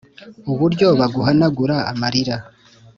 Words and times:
Uburyo 0.51 0.87
baguhanagura 0.99 1.75
amarira 1.91 2.35